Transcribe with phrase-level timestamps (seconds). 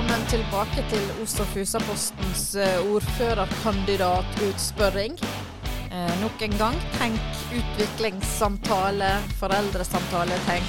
[0.00, 5.12] velkommen tilbake til Os og Fusapostens eh, ordførerkandidatutspørring.
[5.92, 7.20] Eh, nok en gang, tenk
[7.52, 10.32] utviklingssamtale, foreldresamtale.
[10.46, 10.64] Tenk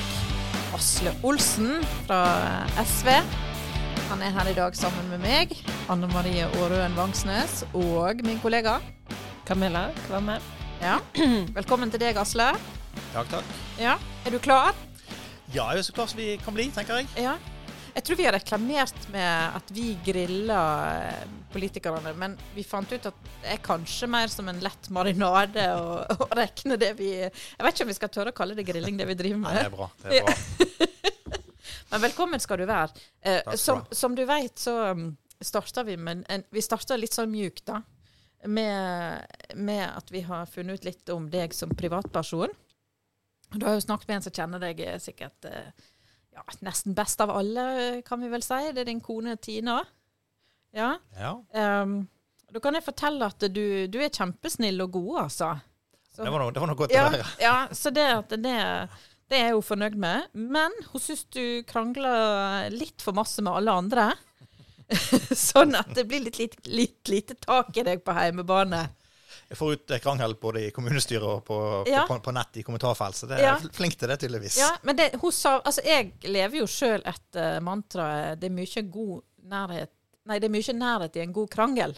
[0.75, 1.79] Asle Olsen
[2.09, 2.21] fra
[2.83, 3.07] SV.
[4.09, 5.55] Han er her i dag sammen med meg,
[5.87, 8.83] Anne Marie Aarøen Vangsnes, og min kollega.
[9.47, 10.43] Camilla Kvamme.
[10.83, 10.99] Ja.
[11.61, 12.51] Velkommen til deg, Asle.
[13.13, 13.45] Takk, takk.
[13.79, 13.95] Ja.
[14.27, 14.75] Er du klar?
[15.55, 17.07] Ja, jeg er så klar som vi kan bli, tenker jeg.
[17.15, 17.39] Ja.
[17.91, 23.07] Jeg tror vi har reklamert med at vi griller eh, politikerne, men vi fant ut
[23.09, 27.31] at det er kanskje mer som en lett marinade å, å regne det vi Jeg
[27.33, 29.67] vet ikke om vi skal tørre å kalle det grilling, det vi driver Nei, det
[29.67, 29.89] er bra.
[30.05, 30.87] Det er bra.
[31.91, 32.95] Men velkommen skal du være.
[33.19, 35.09] Eh, skal som, som du vet, så um,
[35.43, 37.81] starta vi med en Vi starta litt sånn mjukt, da.
[38.47, 39.27] Med,
[39.59, 42.55] med at vi har funnet ut litt om deg som privatperson.
[43.51, 45.89] Du har jo snakket med en som kjenner deg eh, sikkert eh,
[46.35, 48.59] ja, nesten best av alle, kan vi vel si.
[48.71, 49.81] Det er din kone Tina.
[50.75, 50.93] Ja.
[51.19, 52.07] Ja, Um,
[52.51, 55.53] da kan jeg fortelle at du, du er kjempesnill og god, altså.
[56.15, 57.27] Så- det var noe, det var noe godt ja, å høre.
[57.39, 58.05] ja, så det,
[58.43, 58.55] det,
[59.31, 60.27] det er jo fornøyd med.
[60.33, 64.09] Men hun syns du krangler litt for masse med alle andre.
[65.39, 68.89] sånn at det blir litt, litt, litt lite tak i deg på heimebane.
[69.51, 71.57] Jeg får ut eh, krangel både i kommunestyret og på,
[71.91, 72.05] Ja.
[72.07, 73.55] på, på nett i kommentarfelt, så det er Ja.
[73.75, 74.57] flink til det, tydeligvis.
[74.61, 78.85] Ja, men det, hun sa Altså, jeg lever jo sjøl etter mantraet 'det er mye
[78.91, 79.89] god nærhet
[80.25, 81.97] Nei, det er mye nærhet i en god krangel'.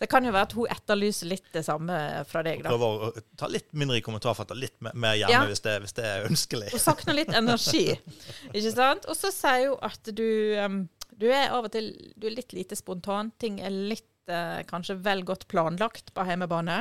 [0.00, 2.70] Det kan jo være at hun etterlyser litt det samme fra deg, da.
[2.70, 5.44] Prøver å ta litt mindre i kommentarfeltet, litt mer- mer hjemme Ja.
[5.46, 6.70] hvis, det, hvis det er ønskelig.
[6.72, 7.98] Hun savner litt energi,
[8.54, 9.04] ikke sant?
[9.06, 10.88] Og så sier hun at du,
[11.20, 13.30] du er av og til du litt lite spontan.
[13.38, 16.80] Ting er litt eh, kanskje vel godt planlagt på hjemmebane.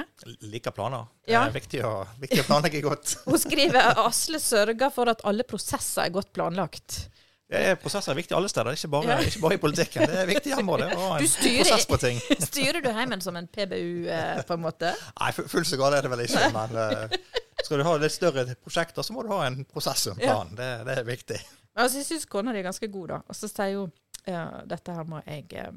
[0.50, 1.08] Liker planer.
[1.25, 1.44] Det Ja.
[1.47, 3.16] er viktig å, viktig å planlegge godt.
[3.30, 7.08] Hun skriver Asle sørger for at alle prosesser er godt planlagt.
[7.50, 9.17] Det er prosesser er viktig alle steder, ikke bare, Ja.
[9.25, 10.06] ikke bare i politikken.
[10.06, 10.97] Det er viktig hjemme også, det.
[10.97, 12.19] å ha en styrer- prosess på ting.
[12.51, 14.91] Styrer du heimen som en PBU, eh, på en måte?
[15.19, 17.18] Nei, fu- fullt så galt er det vel ikke, men eh,
[17.66, 20.44] skal du ha litt større prosjekter, så må du ha en prosess og en Ja.
[20.46, 21.40] Det, det er viktig.
[21.79, 23.19] Altså, jeg syns kona di er ganske god, da.
[23.29, 23.91] Og så sier hun
[24.28, 25.72] ja, dette her må jeg eh,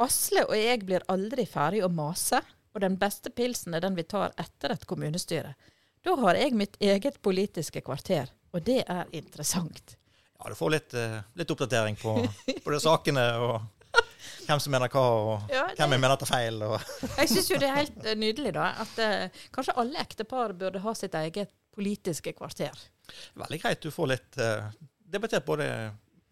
[0.00, 2.40] Asle og jeg blir aldri ferdig å mase,
[2.74, 5.54] og den beste pilsen er den vi tar etter et kommunestyre.
[6.04, 9.96] Da har jeg mitt eget politiske kvarter, og det er interessant.
[10.40, 12.14] Ja, du får litt, eh, litt oppdatering på,
[12.64, 13.58] på de sakene og
[14.46, 16.62] hvem som mener hva, og Ja, det- hvem jeg mener tar feil.
[17.20, 20.80] Jeg syns jo det er helt eh, nydelig, da, at eh, kanskje alle ektepar burde
[20.86, 22.72] ha sitt eget politiske kvarter.
[23.36, 23.82] veldig greit.
[23.84, 24.70] Du får litt eh,
[25.12, 25.68] debattert både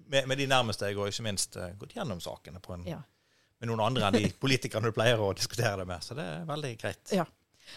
[0.09, 3.03] med, med de nærmeste deg, og ikke minst eh, gått gjennom sakene på en, Ja.
[3.59, 6.05] Med noen andre enn de politikerne du pleier å diskutere det med.
[6.05, 7.03] Så det er veldig greit.
[7.15, 7.27] Ja.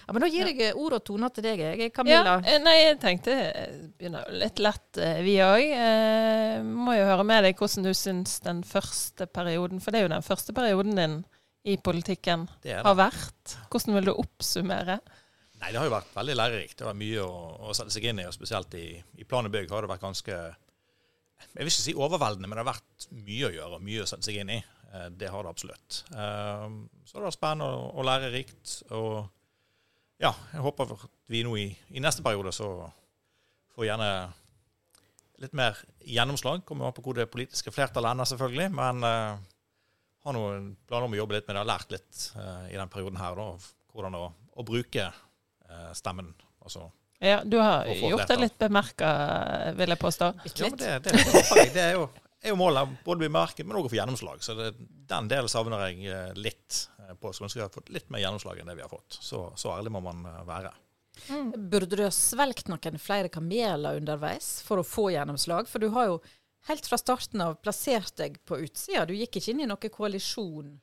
[0.06, 1.92] ja men da gir jeg eh, ord og toner til deg, jeg.
[1.96, 2.38] Camilla.
[2.46, 5.66] Ja, nei, jeg tenkte eh, begynner litt lett, eh, vi òg.
[5.78, 10.08] Eh, må jo høre med deg hvordan du syns den første perioden, for det er
[10.10, 11.22] jo den første perioden din
[11.64, 12.84] i politikken, Det det.
[12.86, 13.58] har vært.
[13.70, 14.98] Hvordan vil du oppsummere?
[15.62, 16.80] Nei, det har jo vært veldig lærerikt.
[16.80, 17.34] Det var mye å,
[17.70, 18.88] å sette seg inn i, og spesielt i,
[19.22, 20.38] i plan og bygg har det vært ganske
[21.42, 24.08] Jeg vil ikke si overveldende, men det har vært mye å gjøre og mye å
[24.10, 24.60] sette seg inn i.
[24.94, 26.04] Eh, Det har det absolutt.
[26.12, 26.70] Eh,
[27.06, 28.84] Så det var spennende og, lærerikt.
[28.92, 29.28] Og
[30.20, 32.92] ja, jeg håper at vi nå i, i neste periode så
[33.76, 34.12] får gjerne
[35.42, 36.62] litt mer gjennomslag.
[36.66, 38.70] Kommer an på hvor det politiske flertallet ender, selvfølgelig.
[38.78, 39.40] Men uh,
[40.22, 41.64] har noen planer om å jobbe litt med det.
[41.64, 43.48] Har lært litt uh, i den perioden her, da,
[43.96, 46.30] hvordan å, å bruke uh, stemmen.
[46.62, 46.92] Altså,
[47.22, 49.10] Ja, du har gjort det litt bemerka,
[49.78, 50.30] vil jeg påstå.
[50.46, 50.60] Litt.
[50.62, 51.66] ja, men det, det, det.
[51.74, 52.06] Det er jo,
[52.42, 52.94] er jo målet.
[53.06, 54.44] Både å bli merket, men òg å få gjennomslag.
[54.46, 54.72] Så det,
[55.10, 57.32] den delen savner jeg eh, litt eh, på.
[57.32, 59.20] Skulle ønske vi hadde fått litt mer gjennomslag enn det vi har fått.
[59.20, 60.48] Så, så ærlig må man være.
[60.52, 60.76] være.
[61.58, 65.70] Burde du ha svelgt noen flere kameler underveis for å få gjennomslag?
[65.70, 66.22] For du har jo
[66.70, 69.06] helt fra starten av plassert deg på utsida.
[69.10, 70.78] Du gikk ikke inn i noen koalisjon.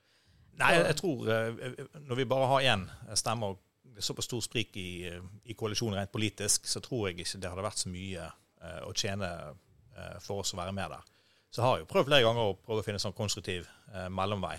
[0.58, 2.86] Nei, jeg, jeg tror eh, når vi bare har én
[3.18, 3.64] stemme og
[3.98, 7.50] det såpass stor sprik i, eh, i koalisjonen rent politisk, så tror jeg ikke det
[7.50, 11.08] hadde vært så mye eh, å tjene eh, for oss å være med der.
[11.50, 14.08] Så har jeg jo prøvd flere ganger å prøve å finne en sånn konstruktiv eh,
[14.12, 14.56] mellomvei.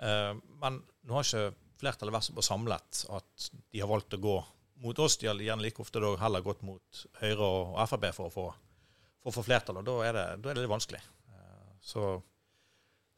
[0.00, 0.32] Eh,
[0.62, 4.36] men nå har ikke flertallet vært såpass samlet at de har valgt å gå
[4.80, 5.18] mot oss.
[5.20, 8.46] De har gjerne like ofte da heller gått mot Høyre og Frp for å få,
[9.20, 11.02] for å få flertall, og da er det, da er det litt vanskelig.
[11.34, 12.14] Eh, så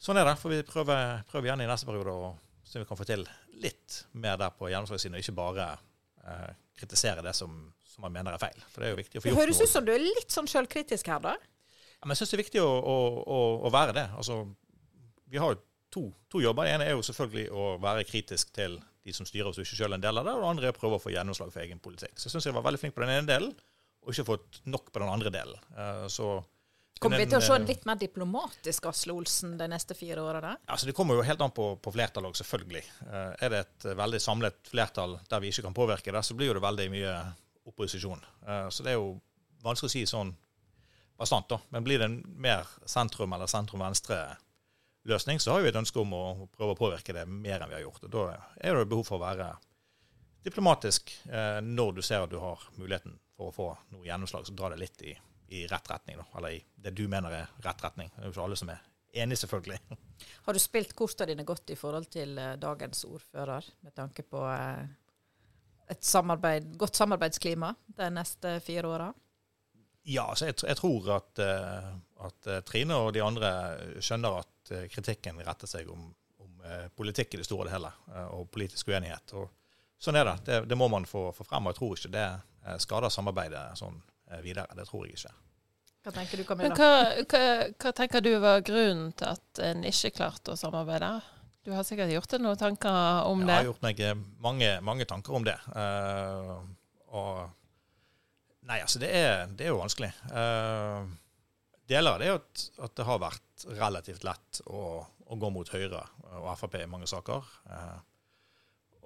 [0.02, 0.38] sånn er det.
[0.42, 0.98] Får vi prøve,
[1.30, 3.22] prøve igjen i neste periode og se om vi kan få til
[3.62, 5.68] litt mer der på gjennomslagssiden, og ikke bare
[6.26, 7.54] eh, kritisere det som,
[7.86, 8.58] som man mener er feil.
[8.72, 10.34] For det er jo viktig å få Det gjort høres ut som du er litt
[10.34, 11.36] sånn sjølkritisk her, da.
[12.02, 14.06] Men jeg syns det er viktig å, å, å, være det.
[14.18, 14.40] Altså,
[15.30, 15.60] vi har jo
[15.92, 16.66] to, to jobber.
[16.66, 19.78] Det ene er jo selvfølgelig å være kritisk til de som styrer oss, og ikke
[19.78, 20.34] selv en del av det.
[20.34, 22.16] Og det andre er å prøve å få gjennomslag for egen politikk.
[22.16, 23.54] Så jeg syns jeg var veldig flink på den ene delen,
[24.02, 25.62] og ikke fått nok på den andre delen.
[25.76, 26.32] Eh, Så
[27.02, 30.52] Kommer vi til å se en, litt mer diplomatisk Asle Olsen de neste fire åra?
[30.70, 32.82] Altså, det kommer jo helt an på, på flertallet òg, selvfølgelig.
[33.08, 36.52] Eh, er det et veldig samlet flertall der vi ikke kan påvirke det, så blir
[36.52, 37.16] jo det veldig mye
[37.70, 38.22] opposisjon.
[38.46, 39.16] Eh, så det er jo
[39.66, 40.30] vanskelig å si sånn
[41.18, 41.60] bastant, da.
[41.68, 46.24] Men blir det en mer sentrum- eller sentrum-venstre-løsning, så har vi et ønske om å
[46.52, 48.06] prøve å påvirke det mer enn vi har gjort.
[48.08, 48.24] Og da
[48.56, 49.50] er det behov for å være
[50.42, 54.56] diplomatisk eh, når du ser at du har muligheten for å få noe gjennomslag, så
[54.56, 55.12] dra det litt i,
[55.54, 56.26] i rett retning, da.
[56.38, 58.10] Eller i det du mener er rett retning.
[58.14, 58.82] Det er jo ikke alle som er
[59.22, 59.78] enig, selvfølgelig.
[60.46, 64.42] Har du spilt kortene dine godt i forhold til eh, dagens ordfører, med tanke på
[64.50, 64.84] eh,
[65.92, 69.12] et samarbeid, godt samarbeidsklima de neste fire åra?
[70.02, 71.90] Ja, altså jeg, jeg tror at, eh,
[72.26, 73.50] at eh, Trine og de andre
[74.02, 76.08] skjønner at eh, kritikken retter seg om,
[76.42, 76.64] om
[76.96, 77.90] politikk i det store og det hele,
[78.34, 79.34] og politisk uenighet.
[79.38, 79.48] Og
[80.02, 80.36] sånn er det.
[80.46, 80.58] det.
[80.70, 81.66] Det må man få, få frem.
[81.66, 83.96] Og jeg tror ikke det skader samarbeidet sånn
[84.44, 84.70] videre.
[84.78, 85.32] Det tror jeg ikke.
[86.02, 86.76] Hva tenker du, Men Camilla?
[86.78, 87.42] hva, hva,
[87.82, 91.10] hva tenker du var grunnen til at en ikke klarte å samarbeide?
[91.62, 93.46] Du har sikkert gjort deg noen tanker om det?
[93.46, 93.58] Jeg det?
[93.58, 95.58] har gjort meg mange, mange tanker om det.
[95.74, 96.62] Uh,
[97.14, 97.42] og
[98.68, 100.10] Nei, altså, det er, det er jo vanskelig.
[100.30, 101.08] Uh,
[101.90, 105.72] deler av det er at, at det har vært relativt lett å, å gå mot
[105.72, 106.02] Høyre
[106.38, 107.48] og Frp i mange saker.
[107.66, 108.00] Uh,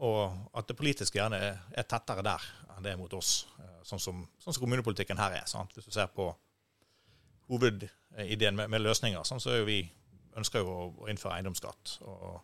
[0.06, 2.43] og at det politiske gjerne er, er tettere der
[2.75, 5.47] enn det er mot oss, uh, sånn, som, sånn som kommunepolitikken her er.
[5.49, 5.73] Sant?
[5.76, 6.29] Hvis du ser på
[7.49, 9.81] hovedideen med, med løsninger, sånn, så vi
[10.37, 11.99] ønsker jo å, å innføre eiendomsskatt.
[12.05, 12.43] og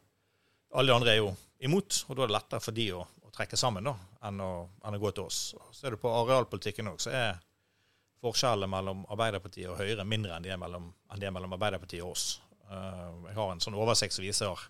[0.73, 1.32] alle de andre er jo
[1.67, 3.03] imot, og da er det lettere for de å,
[3.37, 3.94] trekke sammen da,
[4.29, 4.50] enn å,
[4.84, 5.40] enn å gå til oss.
[5.73, 7.40] Ser er det på arealpolitikken òg, så er
[8.23, 12.12] forskjellene mellom Arbeiderpartiet og Høyre mindre enn de er mellom, de er mellom Arbeiderpartiet og
[12.14, 12.26] oss.
[12.69, 14.69] Uh, jeg har en sånn oversikt som viser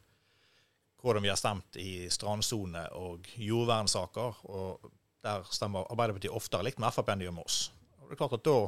[1.02, 4.44] hvordan vi har stemt i strandsone- og jordvernsaker.
[4.54, 4.90] og
[5.22, 7.70] Der stemmer Arbeiderpartiet oftere likt med Frp enn de gjør med oss.
[8.00, 8.58] Og det er klart at Da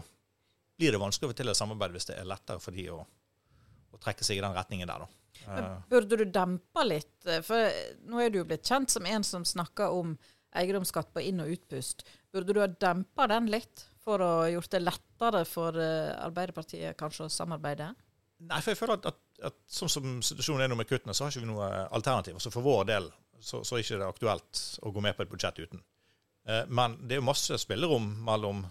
[0.76, 3.04] blir det vanskelig å få til et samarbeid hvis det er lettere for de å,
[3.94, 5.06] å trekke seg i den retningen der.
[5.06, 5.23] da.
[5.48, 7.28] Men burde du dempe litt?
[7.46, 7.72] For
[8.08, 10.14] nå er du jo blitt kjent som en som snakker om
[10.54, 12.04] eiendomsskatt på inn- og utpust.
[12.32, 17.26] Burde du ha dempa den litt, for å gjort det lettere for eh, Arbeiderpartiet kanskje
[17.26, 17.90] å samarbeide?
[18.44, 21.24] Nei, for jeg føler at, at, at sånn som situasjonen er nå med kuttene, så
[21.24, 22.36] har ikke vi noe alternativ.
[22.36, 23.08] Altså for vår del
[23.40, 25.82] så, så er ikke det aktuelt å gå med på et budsjett uten.
[26.48, 28.64] Eh, men det er jo masse spillerom mellom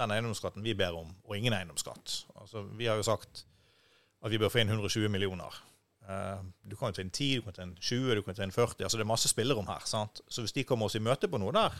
[0.00, 2.24] den eiendomsskatten vi ber om, og ingen eiendomsskatt.
[2.40, 3.44] Altså, vi har jo sagt
[4.20, 5.54] at vi bør få inn 120 millioner.
[6.10, 8.46] Eh, du kan jo ta inn 10, du kan ta inn 20, du kan ta
[8.46, 8.84] inn 40.
[8.84, 9.86] altså Det er masse spillerom her.
[9.88, 10.22] sant?
[10.28, 11.76] Så hvis de kommer oss i møte på noe der,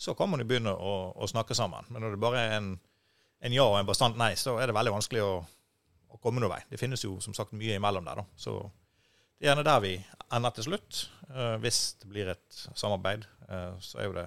[0.00, 1.84] så kan man jo begynne å, å snakke sammen.
[1.92, 2.74] Men når det bare er en,
[3.44, 5.32] en ja og en bastant nei, så er det veldig vanskelig å
[6.10, 6.60] å komme noen vei.
[6.70, 8.22] Det finnes jo som sagt mye imellom der.
[8.22, 8.26] da.
[8.36, 8.56] Så
[9.38, 9.94] det er gjerne der vi
[10.36, 11.02] ender til slutt.
[11.30, 14.26] Eh, hvis det blir et samarbeid, eh, så er jo det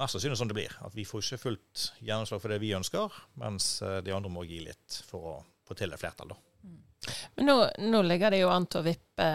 [0.00, 0.76] mest sannsynlig sånn det blir.
[0.86, 3.72] At vi får ikke fullt gjennomslag for det vi ønsker, mens
[4.04, 5.34] de andre må gi litt for å
[5.66, 6.34] få til et flertall.
[6.34, 6.38] da.
[7.36, 7.56] Men nå,
[7.90, 9.28] nå ligger det jo an til å vippe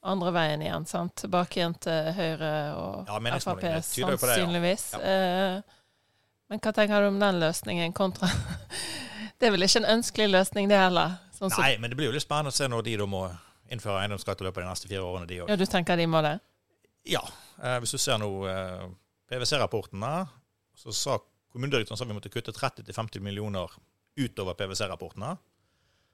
[0.00, 1.14] andre veien igjen, sant?
[1.20, 4.86] Tilbake igjen til Høyre og Ja, Frp, sannsynligvis.
[4.96, 5.00] Ja.
[5.12, 5.76] Eh,
[6.50, 8.30] men hva tenker du om den løsningen kontra
[9.40, 11.18] Det er vel ikke en ønskelig løsning, det heller?
[11.36, 13.22] Sånn Nei, men det blir jo litt spennende å se når de da må
[13.72, 15.52] innføre eiendomsskatt i løpet av de neste fire årene, de òg.
[15.52, 16.34] ja, du tenker de må det?
[17.08, 17.22] Ja.
[17.62, 18.88] Eh, hvis du ser nå eh,
[19.30, 20.10] PwC-rapportene,
[20.76, 21.16] så sa
[21.52, 23.72] kommunedirektøren at vi måtte kutte 30-50 millioner
[24.20, 25.36] utover PwC-rapportene.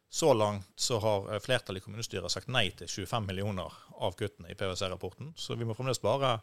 [0.09, 4.53] Så langt så har eh, flertallet i kommunestyret sagt nei til 25 millioner av kuttene
[4.53, 5.33] i PwC-rapporten.
[5.37, 6.39] Så vi må fremdeles bare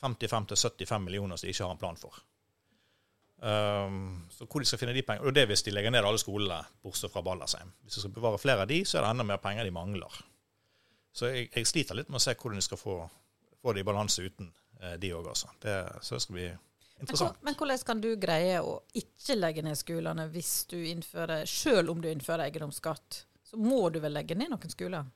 [0.00, 2.22] 55-75 millioner som de ikke har en plan for.
[3.40, 6.04] Um, så hvor de skal finne de pengene, og det er hvis de legger ned
[6.04, 7.72] alle skolene bortsett fra Ballersheim.
[7.82, 10.18] Hvis de skal bevare flere av de, så er det enda mer penger de mangler.
[11.12, 12.96] Så jeg, jeg sliter litt med å se hvordan de skal få,
[13.62, 15.48] få det i balanse uten eh, de òg, altså.
[15.62, 16.50] Det, så det skal bli
[17.00, 17.38] interessant.
[17.42, 22.00] men hvordan kan du greie å ikke legge ned skolene hvis du innfører, selv om
[22.00, 23.24] du innfører eiendomsskatt?
[23.50, 25.08] Så må du vel legge ned noen skoler?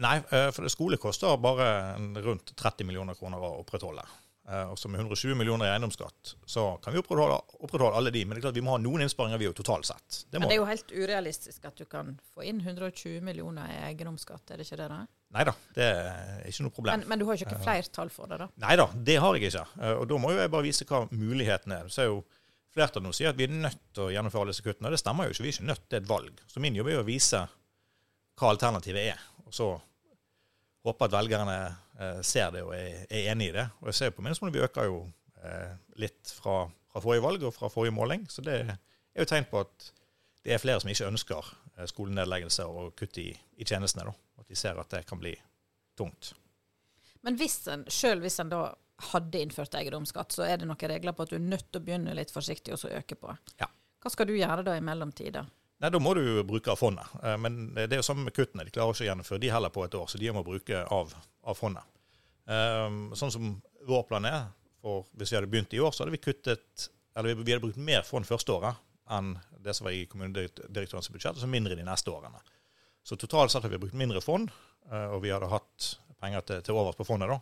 [0.00, 4.04] Nei, eh, for skole koster bare rundt 30 millioner kroner å opprettholde.
[4.48, 8.24] Eh, Og så med 120 millioner i eiendomsskatt, så kan vi opprettholde, opprettholde alle de.
[8.24, 10.24] Men det er klart vi må ha noen innsparinger vi jo totalt sett.
[10.30, 13.78] Det Men det er jo helt urealistisk at du kan få inn 120 millioner i
[13.90, 14.88] eiendomsskatt, er det ikke det?
[14.88, 15.06] da?
[15.30, 17.00] Nei da, det er ikke noe problem.
[17.02, 18.48] Men, men du har ikke flertall for det, da?
[18.64, 19.62] Nei da, det har jeg ikke.
[19.78, 21.90] Eh, Og da må jo jeg bare vise hva mulighetene er.
[21.92, 22.20] Så er jo
[22.70, 24.92] Flertallet nå sier at vi er nødt til å gjennomføre alle disse kuttene.
[24.94, 25.42] Det stemmer jo ikke.
[25.42, 26.42] Vi er ikke nødt, det er et valg.
[26.46, 27.40] Så min jobb er jo å vise
[28.38, 29.24] hva alternativet er.
[29.42, 29.66] Og så
[30.86, 31.56] håpe at velgerne
[31.98, 33.64] eh, ser det og er, er enig i det.
[33.82, 35.00] Og jeg ser på meningsmålene vi øker jo
[35.42, 35.72] eh,
[36.04, 36.60] litt fra,
[36.92, 38.22] fra forrige valg og fra forrige måling.
[38.30, 38.78] Så det er
[39.24, 39.90] jo tegn på at
[40.44, 44.10] det er flere som ikke ønsker skolenedleggelse skolenedleggelser og kutt i, i tjenestene.
[44.10, 44.42] Da.
[44.42, 45.34] At de ser at det kan bli
[45.96, 46.32] tungt.
[47.24, 48.62] Men hvis en, selv hvis en da
[49.10, 51.84] hadde innført eiendomsskatt, så er det noen regler på at du er nødt til å
[51.84, 53.32] begynne litt forsiktig og så øke på.
[53.60, 53.68] Ja.
[54.00, 55.44] Hva skal du gjøre da i mellomtida?
[55.80, 57.08] Nei, Da må du bruke av fondet.
[57.22, 58.64] Eh, Men det er jo samme med kuttene.
[58.64, 61.14] De klarer ikke å gjennomføre de heller på et år, så de må bruke av,
[61.44, 61.84] av fondet.
[62.50, 63.50] Um, sånn som
[63.86, 64.48] vår plan er,
[64.80, 67.80] for hvis vi hadde begynt i år, så hadde vi kuttet eller vi hadde brukt
[67.80, 68.78] mer fond første året
[69.10, 72.40] enn det som var i kommunedirektørens budsjett, og så mindre de neste årene.
[73.04, 74.50] Så totalt sett har vi brukt mindre fond,
[74.90, 75.90] eh, og vi hadde hatt
[76.20, 77.28] penger til, til overs på fondet.
[77.32, 77.40] da.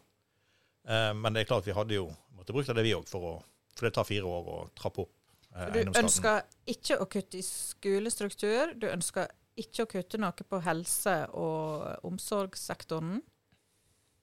[0.88, 3.42] Eh, Men det er klart vi hadde jo måttet bruke det vi òg, for,
[3.74, 5.14] for det tar fire år å trappe opp
[5.56, 8.74] eh, Du ønsker ikke å kutte i skolestruktur.
[8.78, 13.18] Du ønsker ikke å kutte noe på helse- og omsorgssektoren.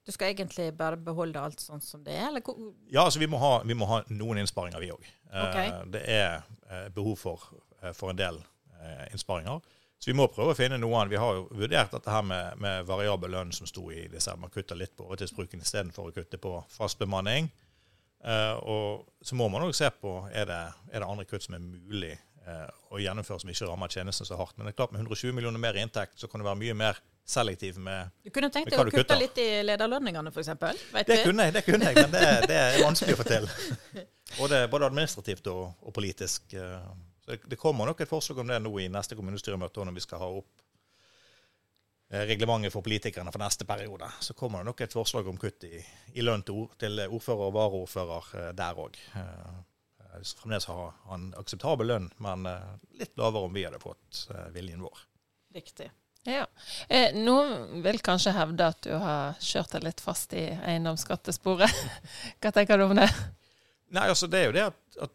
[0.05, 2.27] Du skal egentlig bare beholde alt sånn som det er?
[2.29, 2.43] Eller
[2.93, 5.07] Ja, altså vi må ha, vi må ha noen innsparinger, vi òg.
[5.33, 5.57] Ok.
[5.91, 7.41] Det er eh, behov for,
[7.93, 8.39] for en del
[8.81, 9.61] eh, innsparinger.
[9.99, 11.13] Så vi må prøve å finne noe annet.
[11.15, 14.51] Vi har jo vurdert dette her med, med variabel lønn som sto i desember.
[14.53, 17.49] kutter litt på overtidsbruken istedenfor å kutte på fast bemanning.
[18.25, 20.61] Eh, og så må man òg se på er det,
[20.91, 24.37] er det andre kutt som er mulig eh, å gjennomføre som ikke rammer tjenesten så
[24.39, 24.57] hardt.
[24.57, 26.77] Men det er klart med 120 millioner mer i inntekt, så kan du være mye
[26.77, 29.17] mer selektiv med Du kunne tenkt deg å kutte kutter?
[29.21, 30.51] litt i lederlønningene, f.eks.
[31.07, 33.49] Det kunne jeg, det kunne jeg men det, det er vanskelig å få til.
[34.39, 36.53] Både, både administrativt og, og politisk.
[36.57, 36.87] eh.
[37.25, 40.05] Så det, det kommer nok et forslag om det nå i neste kommunestyremøte, når vi
[40.05, 40.65] skal ha opp
[42.13, 44.09] eh, reglementet for politikerne for neste periode.
[44.21, 45.79] Så kommer det nok et forslag om kutt i,
[46.13, 49.01] i lønn til, til ordfører og varaordfører eh, der òg.
[50.23, 54.83] Fremdeles har han akseptabel lønn, men eh, litt lavere om vi hadde fått eh, viljen
[54.85, 55.05] vår.
[55.55, 55.89] Riktig.
[56.25, 56.45] Ja.
[56.89, 61.83] Eh, noen vil kanskje hevde at du har kjørt deg litt fast i eiendomsskattesporet.
[62.41, 63.09] Hva tenker du om det?
[63.93, 65.13] Nei, altså det er jo det at, at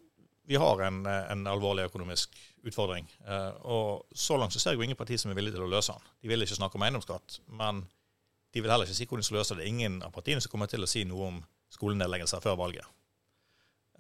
[0.51, 2.35] vi har en, en alvorlig økonomisk
[2.67, 3.07] utfordring.
[3.27, 5.71] Eh, og så langt så ser jeg jo ingen parti som er villige til å
[5.71, 6.09] løse den.
[6.19, 7.85] De vil ikke snakke om eiendomsskatt, men
[8.51, 9.69] de vil heller ikke si hvordan de skal løse det.
[9.71, 11.39] Ingen av partiene som kommer til å si noe om
[11.71, 12.91] skolenedleggelser før valget.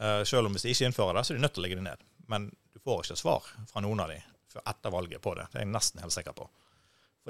[0.02, 1.78] Eh, selv om hvis de ikke innfører det, så er de nødt til å legge
[1.78, 2.02] det ned.
[2.34, 4.18] Men du får ikke svar fra noen av de
[4.50, 5.46] før etter valget på det.
[5.52, 6.50] Det er jeg nesten helt sikker på.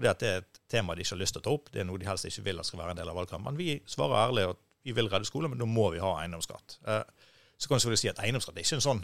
[0.00, 1.68] Fordi at det er et tema de ikke har lyst til å ta opp.
[1.68, 3.52] Det er noe de helst ikke vil at skal være en del av valgkampen.
[3.52, 6.78] Men Vi svarer ærlig at vi vil redde skolen, men da må vi ha eiendomsskatt.
[6.88, 7.19] Eh,
[7.60, 9.02] så kan du selvfølgelig si at eiendomsskatt er ikke en sånn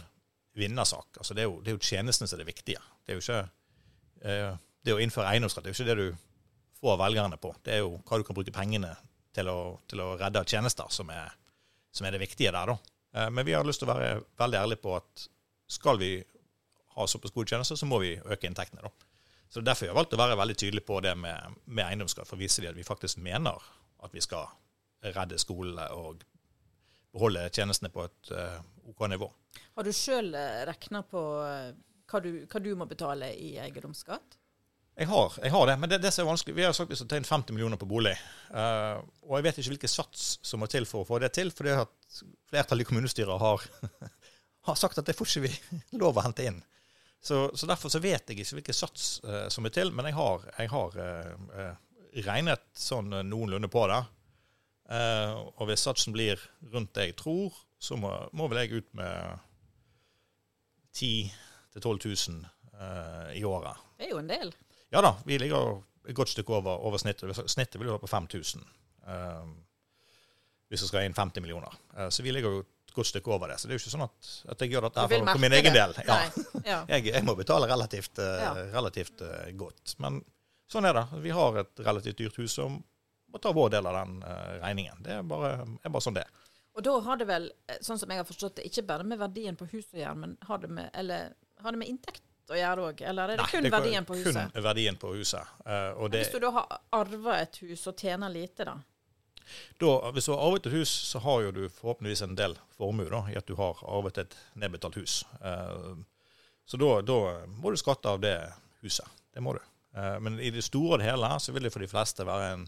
[0.57, 1.19] vinnersak.
[1.21, 2.81] Altså, det, er jo, det er jo tjenestene som er det viktige.
[3.05, 3.41] Det er jo ikke
[4.25, 4.55] eh,
[4.87, 6.07] det å innføre eiendomsskatt er jo ikke det du
[6.79, 7.51] får velgerne på.
[7.65, 8.95] Det er jo hva du kan bruke pengene
[9.37, 9.59] til å,
[9.89, 11.35] til å redde tjenester, som er,
[11.93, 12.73] som er det viktige der.
[12.73, 12.95] da.
[13.13, 15.27] Eh, men vi har lyst til å være veldig ærlige på at
[15.77, 16.15] skal vi
[16.97, 18.81] ha såpass gode tjenester, så må vi øke inntektene.
[18.87, 19.11] da.
[19.53, 22.39] Så Derfor har jeg valgt å være veldig tydelig på det med, med eiendomsskatt, for
[22.39, 23.61] å vise at vi faktisk mener
[24.03, 24.49] at vi skal
[25.05, 26.25] redde skolene og
[27.13, 28.57] beholde tjenestene på et eh,
[28.91, 29.29] OK nivå.
[29.77, 30.33] Har du sjøl
[30.67, 31.71] regna på eh,
[32.07, 34.37] hva du, hva du må betale i eiendomsskatt?
[34.97, 36.97] Jeg har, jeg har det, men det, det som er vanskelig, vi har sagt vi
[36.97, 38.15] skal ta inn 50 millioner på bolig.
[38.49, 38.97] Uh,
[39.27, 41.69] og jeg vet ikke hvilken sats som må til for å få det til, for
[41.69, 43.67] det at flertallet i kommunestyret har,
[44.71, 45.51] har sagt at det får ikke vi
[46.01, 46.57] lov å hente inn.
[47.21, 50.17] Så, så derfor så vet jeg ikke hvilken sats uh, som er til, men jeg
[50.17, 51.73] har, jeg har uh, eh,
[52.25, 53.99] regnet sånn eh, noenlunde på det.
[54.89, 56.39] Eh, og hvis satsen blir
[56.73, 59.39] rundt det jeg tror, så må, må vel jeg ut med
[60.93, 61.31] 10
[61.75, 62.45] 000-12 000
[62.79, 63.77] eh, i året.
[63.97, 64.53] Det er jo en del.
[64.93, 67.35] Ja da, vi ligger et godt stykke over, over snittet.
[67.51, 68.63] Snittet vil jo være på 5000
[69.07, 69.49] eh,
[70.71, 71.75] hvis vi skal inn 50 millioner.
[71.97, 73.59] Eh, så vi ligger jo et godt stykke over det.
[73.59, 75.75] Så det er jo ikke sånn at, at jeg gjør dette for, for min egen
[75.75, 75.83] det.
[75.83, 75.95] del.
[76.07, 76.17] Ja.
[76.67, 76.79] Ja.
[76.95, 78.53] Jeg, jeg må betale relativt, eh, Ja.
[78.73, 79.93] relativt eh, godt.
[80.03, 80.21] Men
[80.71, 81.05] sånn er det.
[81.23, 82.81] Vi har et relativt dyrt hus som
[83.31, 85.03] må ta vår del av den eh, regningen.
[85.03, 85.53] Det er bare,
[85.83, 86.45] er bare sånn det er.
[86.77, 89.19] Og da har det vel, eh, sånn som jeg har forstått det, ikke bare med
[89.19, 91.31] verdien på huset å gjøre, men har det med, eller,
[91.63, 93.01] har det med inntekt å gjøre òg?
[93.01, 94.53] Eller er det kun det er verdien på huset?
[94.53, 95.55] Kun verdien på huset.
[95.65, 98.77] Uh, det, Hvis du da har arva et hus og tjener lite, da?
[99.79, 103.09] Da, hvis du har arvet et hus, så har jo du forhåpentligvis en del formue
[103.09, 105.21] da, i at du har arvet et nedbetalt hus.
[105.41, 105.97] Uh,
[106.67, 107.19] så da, da
[107.57, 108.37] må du skatte av det
[108.83, 109.07] huset.
[109.33, 109.63] Det må du.
[109.97, 112.53] Uh, men i det store og det hele så vil det for de fleste være
[112.53, 112.67] en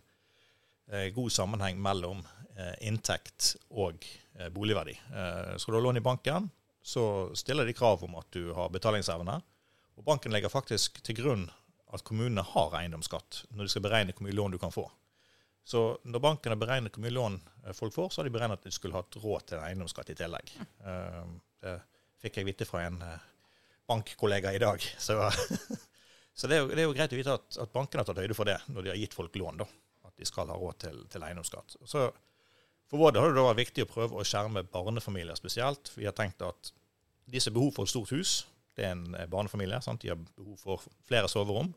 [1.13, 2.23] god sammenheng mellom
[2.57, 4.05] eh, inntekt og
[4.39, 4.95] eh, boligverdi.
[5.13, 6.49] Eh, skal du ha lån i banken,
[6.81, 7.03] så
[7.37, 9.35] stiller de krav om at du har betalingsevne.
[9.99, 11.45] Og banken legger faktisk til grunn
[11.93, 14.85] at kommunene har eiendomsskatt når de skal beregne hvor mye lån du kan få.
[15.69, 18.61] Så når banken har beregnet hvor mye lån eh, folk får, så har de beregnet
[18.61, 20.55] at de skulle hatt råd til en eiendomsskatt i tillegg.
[20.85, 21.23] Eh,
[21.59, 21.75] Det
[22.23, 23.27] fikk jeg vite fra en eh,
[23.87, 24.79] bankkollega i dag.
[25.05, 25.17] Så,
[26.39, 28.21] så det, er jo, det er jo greit å vite at, at bankene har tatt
[28.21, 29.59] høyde for det når de har gitt folk lån.
[29.59, 29.65] da,
[30.19, 31.79] de skal ha råd til, til eiendomsskatt.
[31.87, 32.09] Så
[32.89, 35.91] For vår del har det vært viktig å prøve å skjerme barnefamilier spesielt.
[35.95, 36.71] Vi har tenkt at
[37.29, 38.31] de som har behov for et stort hus,
[38.75, 39.81] det er en eh, barnefamilie.
[39.85, 40.01] Sant?
[40.01, 41.69] De har behov for flere soverom.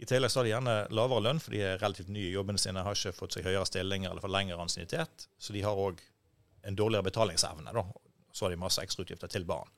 [0.00, 2.58] I tillegg så har de gjerne lavere lønn, for de er relativt nye i jobbene
[2.58, 5.26] sine, har ikke fått seg høyere stillinger eller fått lengre ansiennitet.
[5.38, 6.00] Så de har òg
[6.66, 7.74] en dårligere betalingsevne.
[7.76, 7.84] da.
[8.32, 9.68] Så har de masse ekstrautgifter til barn.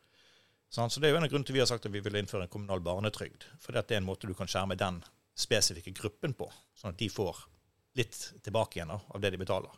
[0.72, 2.46] Så Det er jo en av grunnene til vi har sagt at vi vil innføre
[2.46, 3.44] en kommunal barnetrygd.
[3.60, 5.02] For det er en måte du kan skjerme den
[5.36, 7.42] spesifikke gruppen på, sånn at de får
[7.98, 9.72] litt tilbake igjen da, av det de betaler.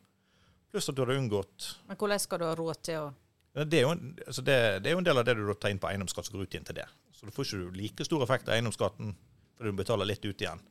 [0.70, 3.12] Pluss at du hadde unngått Men hvordan skal du ha råd til å
[3.54, 5.78] Det er, en, altså det, det er jo en del av det du tar inn
[5.82, 6.88] på eiendomsskatt som går ut igjen til det.
[7.14, 9.14] Så da får ikke du like stor effekt av eiendomsskatten
[9.54, 10.62] fordi du betaler litt ut igjen.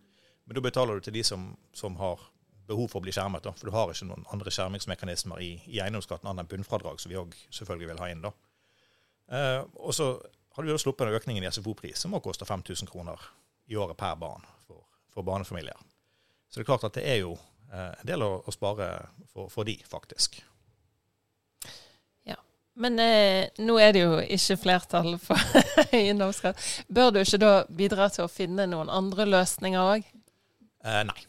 [0.44, 2.20] Men da betaler du til de som, som har
[2.68, 3.46] behov for å bli skjermet.
[3.46, 3.54] Da.
[3.56, 7.20] For du har ikke noen andre skjermingsmekanismer i, i eiendomsskatten annet enn bunnfradrag, som vi
[7.20, 8.26] òg selvfølgelig vil ha inn.
[8.26, 8.34] da.
[9.32, 10.10] Eh, og så
[10.56, 13.24] hadde vi jo sluppet økningen i SFO-pris, som også koster 5000 kroner
[13.72, 14.84] i året per barn for,
[15.14, 15.80] for barnefamilier.
[16.54, 17.32] Så det er klart at det er jo
[17.74, 18.88] eh, en del å, å spare
[19.34, 20.38] for, for de, faktisk.
[22.30, 22.38] Ja.
[22.78, 25.42] Men eh, nå er det jo ikke flertall for
[25.98, 26.62] eiendomsskatt.
[26.94, 30.06] Bør du ikke da bidra til å finne noen andre løsninger òg?
[30.86, 31.20] Eh, nei.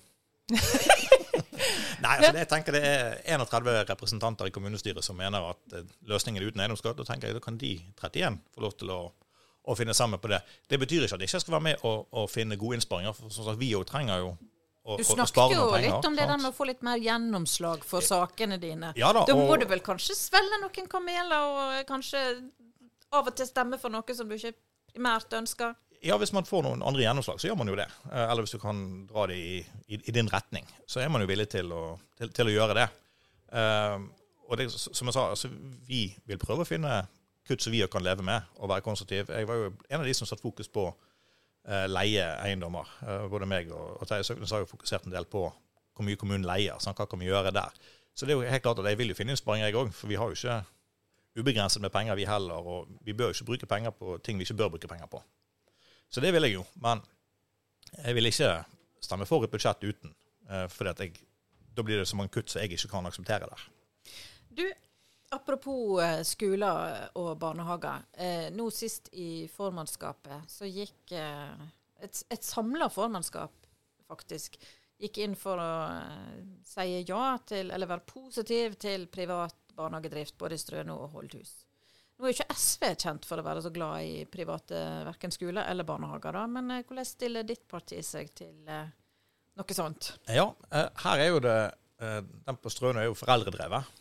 [2.04, 6.42] nei, altså jeg tenker det er 31 representanter i kommunestyret som mener at eh, løsningen
[6.42, 7.00] er uten eiendomsskatt.
[7.00, 9.02] Da tenker jeg da kan de 31 få lov til å,
[9.64, 10.44] å finne sammen på det.
[10.68, 13.16] Det betyr ikke at jeg ikke skal være med og, og finne gode innsparinger.
[13.16, 14.34] for sånn at Vi òg trenger jo
[14.84, 15.86] å, Du snakket og jo penger.
[15.94, 18.92] litt om det der med å få litt mer gjennomslag for sakene dine.
[18.96, 22.50] Ja da, Da må og- du vel kanskje svelge noen kameler og kanskje
[23.12, 24.54] av og til stemme for noe som du ikke
[24.94, 25.74] primært ønsker?
[26.02, 27.86] Ja, hvis man får noen andre gjennomslag, så gjør man jo det.
[28.12, 31.22] Eh, Eller hvis du kan dra det i, i, i din retning, så er man
[31.22, 32.88] jo villig til å, til, til å gjøre det.
[33.54, 34.00] Uh,
[34.50, 35.48] og det, som jeg sa, altså,
[35.88, 37.06] vi vil prøve å finne
[37.48, 39.28] kutt som vi kan leve med, og være konstruktive.
[39.32, 40.92] Jeg var jo en av de som satte fokus på
[41.68, 42.90] uh, leieeiendommer.
[43.04, 46.18] Eh, både meg og, og Terje Søknes har jo fokusert en del på hvor mye
[46.18, 46.78] kommunen leier.
[46.82, 47.74] Sånn, Hva kan vi gjøre der?
[48.14, 49.92] Så det er jo helt klart at jeg vil jo finne innsparinger, jeg òg.
[49.94, 52.66] For vi har jo ikke ubegrenset med penger, vi heller.
[52.66, 55.22] Og vi bør jo ikke bruke penger på ting vi ikke bør bruke penger på.
[56.10, 56.64] Så det vil jeg jo.
[56.82, 57.02] Men
[58.00, 58.50] jeg vil ikke
[59.02, 60.14] stemme for et budsjett uten.
[60.70, 61.14] For jeg,
[61.74, 63.66] da blir det så mange kutt som jeg ikke kan akseptere der.
[64.54, 64.66] Du,
[65.34, 68.06] apropos eh, skoler og barnehager.
[68.12, 71.68] Eh, nå sist i formannskapet så gikk eh,
[72.04, 73.68] et, et samla formannskap
[74.08, 74.58] faktisk
[75.00, 80.56] gikk inn for å eh, si ja til, eller være positiv til privat barnehagedrift både
[80.56, 81.54] i Strøno og Holdhus.
[82.14, 85.86] Nå er ikke SV kjent for å være så glad i private verken skoler eller
[85.88, 88.92] barnehager, da, men eh, hvordan stiller ditt parti seg til eh,
[89.58, 90.14] noe sånt?
[90.30, 94.00] Ja, eh, her er jo det eh, Den på Strøno er jo foreldredrevet,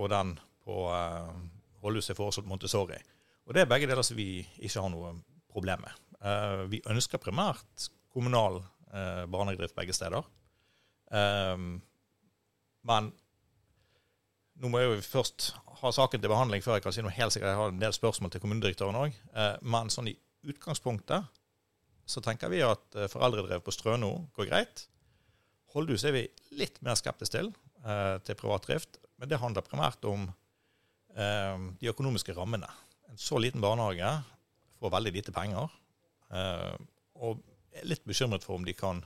[0.00, 0.30] og den
[0.64, 1.32] på eh,
[1.82, 2.98] Holdhus er foreslått Montessori.
[3.46, 5.14] Og det er begge deler som vi ikke har noe
[5.52, 6.04] problem med.
[6.22, 8.60] Eh, vi ønsker primært kommunal
[8.92, 10.28] eh, barnehagedrift begge steder.
[11.12, 13.10] Men
[14.62, 15.50] nå må jeg jo først
[15.82, 17.50] ha saken til behandling før jeg kan si noe helt sikkert.
[17.52, 19.18] Jeg har en del spørsmål til kommunedirektøren òg.
[19.60, 20.14] Men sånn i
[20.48, 21.28] utgangspunktet
[22.08, 24.86] så tenker vi at foreldredrev på Strøno går greit.
[25.76, 26.24] Holdhus er vi
[26.56, 27.52] litt mer skeptiske til,
[28.24, 28.96] til privat drift.
[29.20, 30.30] Men det handler primært om
[31.12, 32.68] de økonomiske rammene.
[33.12, 34.08] En så liten barnehage
[34.80, 35.68] får veldig lite penger.
[36.32, 36.76] Eh,
[37.22, 39.02] og er litt bekymret for om de kan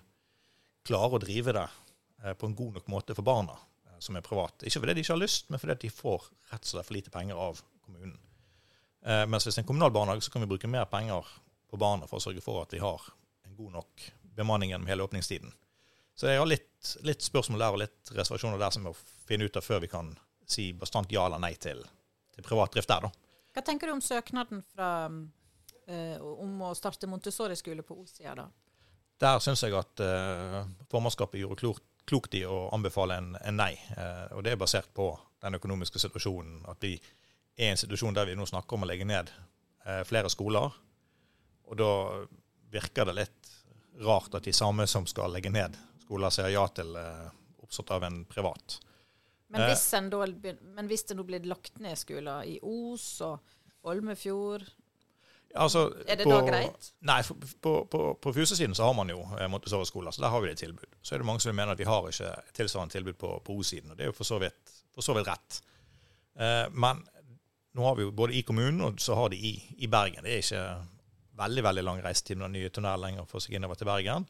[0.87, 4.25] klare å drive det eh, på en god nok måte for barna eh, som er
[4.27, 4.65] privat.
[4.67, 7.15] Ikke fordi de ikke har lyst, men fordi de får rett og slett for lite
[7.15, 8.17] penger av kommunen.
[9.07, 11.29] Eh, mens hvis det er en kommunal barnehage, så kan vi bruke mer penger
[11.71, 13.03] på barna for å sørge for at vi har
[13.47, 15.53] en god nok bemanning gjennom hele åpningstiden.
[16.17, 16.71] Så jeg har litt,
[17.05, 18.97] litt spørsmål der og litt reservasjoner der som vi må
[19.29, 20.15] finne ut av før vi kan
[20.47, 21.83] si bastant ja eller nei til,
[22.35, 23.27] til privat drift der, da.
[23.57, 24.91] Hva tenker du om søknaden fra,
[25.89, 28.49] eh, om å starte Montessori-skole på O-sida, da?
[29.21, 30.59] Der syns jeg at eh,
[30.93, 33.73] formannskapet gjorde klokt, klokt i å anbefale en, en nei.
[33.97, 35.09] Eh, og det er basert på
[35.43, 36.61] den økonomiske situasjonen.
[36.69, 36.95] At vi
[37.57, 39.33] er i en situasjon der vi nå snakker om å legge ned
[39.87, 40.77] eh, flere skoler.
[41.67, 41.91] Og da
[42.71, 43.53] virker det litt
[44.05, 47.27] rart at de samme som skal legge ned skoler, sier ja til eh,
[47.65, 48.79] oppstått av en privat.
[49.49, 49.69] Men Eh.
[49.71, 53.39] hvis, da, men hvis det nå blir lagt ned skoler i Os og
[53.87, 54.65] Olmefjord
[55.57, 56.89] Altså, er det på- da greit?
[57.01, 57.23] Nei,
[57.63, 60.59] på, på, på, Fusesiden så har man jo eh, Montessori-skoler, så der har vi det
[60.59, 60.91] tilbud.
[61.01, 63.91] Så er det mange som mener at vi har ikke tilsvarende tilbud på, på O-siden,
[63.91, 65.61] og det er jo for så vidt, for så vidt rett.
[66.37, 67.01] Eh, men
[67.79, 70.25] nå har vi jo både i kommunen og så har de i, i Bergen.
[70.27, 70.67] Det er ikke
[71.41, 74.29] veldig veldig lang reisetid med den nye tunnelen lenger for seg innover til Bergen.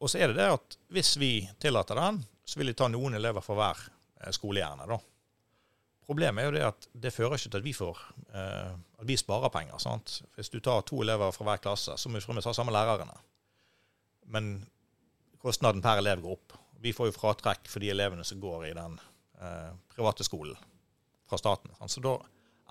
[0.00, 3.14] Og så er det det at hvis vi tillater den, så vil de ta noen
[3.14, 3.86] elever fra hver
[4.20, 5.00] eh, skole gjerne, da.
[6.10, 7.98] Problemet er jo det at det fører ikke til at vi får
[8.34, 9.78] eh, at vi sparer penger.
[9.78, 10.22] sant?
[10.36, 13.14] Hvis du tar to elever fra hver klasse, så må vi fremdeles ha samme lærerne.
[14.26, 14.50] Men
[15.40, 16.56] kostnaden per elev går opp.
[16.80, 18.98] Vi får jo fratrekk for de elevene som går i den
[19.40, 20.58] eh, private skolen
[21.28, 21.72] fra staten.
[21.78, 21.94] sant?
[21.94, 22.18] Så da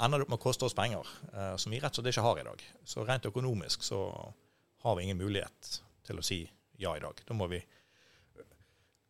[0.03, 2.27] ender det opp med å koste oss penger, eh, som vi rett og slett ikke
[2.27, 2.63] har i dag.
[2.85, 4.03] Så rent økonomisk så
[4.83, 6.43] har vi ingen mulighet til å si
[6.79, 7.23] ja i dag.
[7.25, 7.59] Da må vi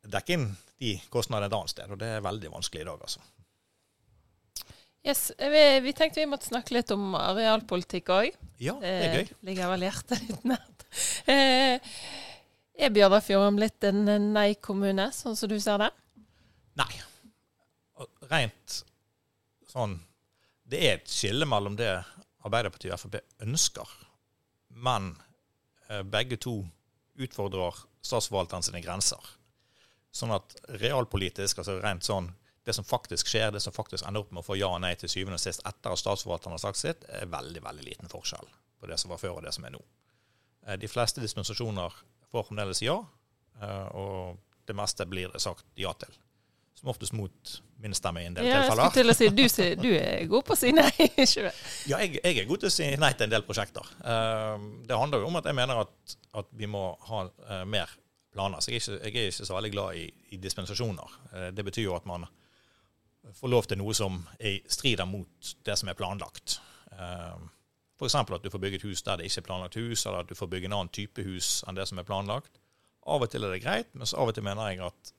[0.07, 0.47] dekke inn
[0.79, 3.23] de kostnadene et annet sted, og det er veldig vanskelig i dag, altså.
[5.07, 8.33] Yes, vi, vi tenkte vi måtte snakke litt om arealpolitikk òg.
[8.59, 9.29] Ja, det er gøy.
[9.29, 10.85] Det ligger vel hjertet litt nært.
[11.31, 11.95] Eh,
[12.79, 14.03] er Bjørnafjorden blitt en
[14.35, 15.89] nei-kommune, sånn som du ser det?
[16.79, 16.91] Nei.
[18.29, 18.75] Rent
[19.69, 19.97] sånn
[20.69, 21.89] Det er et skille mellom det
[22.45, 23.89] Arbeiderpartiet og Frp ønsker,
[24.85, 25.11] men
[25.89, 26.61] eh, begge to
[27.19, 29.19] utfordrer statsforvalteren sine grenser.
[30.11, 32.31] Sånn at realpolitisk, altså rent sånn
[32.69, 34.91] det som faktisk skjer, det som faktisk ender opp med å få ja og nei
[34.99, 38.45] til syvende og sist etter at statsforvalteren har sagt sitt, er veldig veldig liten forskjell
[38.79, 39.81] på det som var før og det som er nå.
[40.67, 41.95] Eh, de fleste dispensasjoner
[42.29, 42.99] får fremdeles ja,
[43.61, 44.37] eh, og
[44.69, 46.13] det meste blir det sagt ja til.
[46.77, 48.85] Som oftest mot min stemme i en del ja, tilfeller.
[48.85, 49.41] Jeg til å si, du,
[49.81, 50.91] du, er god på å si nei,
[51.25, 51.55] ikke det?
[51.89, 53.89] Ja, jeg, jeg, er god til å si nei til en del prosjekter.
[54.03, 57.25] Uh, det handler jo om at jeg mener at, at vi må ha
[57.67, 57.97] mer
[58.33, 58.61] planer.
[58.61, 61.19] Så jeg er, ikke, jeg er, ikke, så veldig glad i, i dispensasjoner.
[61.33, 62.27] Uh, det betyr jo at man
[63.35, 66.59] får lov til noe som er, strider mot det som er planlagt.
[67.99, 68.15] F.eks.
[68.15, 70.37] at du får bygge et hus der det ikke er planlagt hus, eller at du
[70.37, 72.61] får bygge en annen type hus enn det som er planlagt.
[73.09, 75.13] Av og til er det greit, men av og til mener jeg at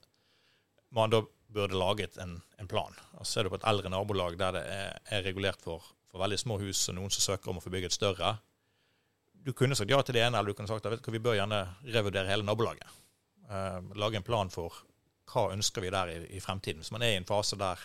[0.97, 1.21] man da
[1.51, 2.95] burde laget en, en plan.
[3.19, 6.39] Så Ser du på et eldre nabolag der det er, er regulert for, for, veldig
[6.39, 8.37] små hus, og noen som søker om å få bygge et større
[9.41, 11.63] Du kunne sagt ja til det ene, eller du kunne sagt at vi bør gjerne
[11.81, 13.00] revurdere hele nabolaget.
[13.51, 14.77] Uh, lage en plan for
[15.31, 16.83] hva ønsker vi der i, i fremtiden.
[16.83, 17.79] Så man er i en fase der,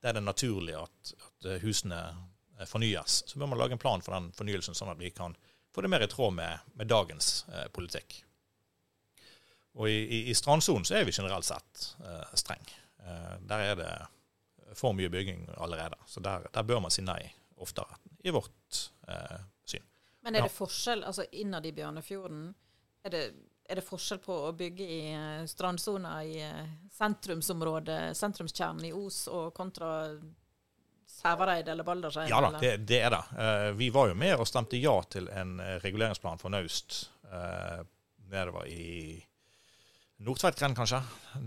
[0.00, 2.00] der det er naturlig at, at husene
[2.62, 5.34] Eh, fornyes, så bør man lage en plan for den fornyelsen, sånn at vi kan
[5.72, 8.22] få det mer i tråd med, med dagens eh, politikk.
[9.80, 12.64] Og i, i, i strandsonen så er vi generelt sett eh, streng.
[13.00, 13.92] Eh, der er det
[14.76, 15.96] for mye bygging allerede.
[16.06, 17.20] Så der, der bør man si nei
[17.62, 19.86] oftere, i vårt eh, syn.
[20.22, 22.50] Men er det forskjell, altså innad i Bjørnefjorden,
[23.02, 23.22] er det,
[23.68, 29.24] er det forskjell på å bygge i uh, strandsona i uh, sentrumsområdet, sentrumskjernen i Os,
[29.32, 29.92] og kontra
[31.12, 32.28] Sævareid eller Baldersheim?
[32.30, 33.22] Ja da, det, det, er det.
[33.32, 37.84] Uh, vi var jo med og stemte ja til en reguleringsplan for Naust uh,
[38.32, 39.20] nedover i
[40.22, 41.02] Nordtveitgrend, kanskje.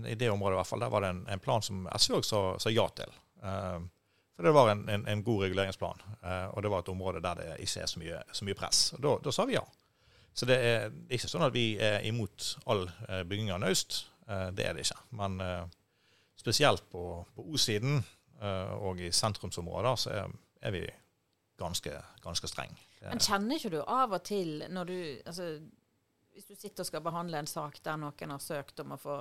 [0.06, 0.82] I det området i hvert fall.
[0.84, 3.12] Der var det en, en plan som SV òg sa, sa, ja til.
[3.40, 3.80] Uh,
[4.36, 6.02] for det var en, en, en god reguleringsplan,
[6.52, 8.80] og det var et område der det ikke er så mye, så mye press.
[9.00, 9.62] Da, da, sa vi ja.
[10.36, 12.84] Så det er ikke sånn at vi er imot all
[13.24, 14.02] bygging av Naust.
[14.26, 14.98] det er det ikke.
[15.16, 15.38] Men
[16.36, 18.02] spesielt på, på O-siden
[18.42, 20.36] Eh, og i sentrumsområder så er,
[20.68, 20.84] er vi
[21.60, 21.92] ganske,
[22.24, 22.78] ganske strenge.
[23.06, 24.96] Men kjenner ikke du av og til når du
[25.28, 25.50] altså,
[26.34, 29.16] Hvis du sitter og skal behandle en sak der noen har søkt om å få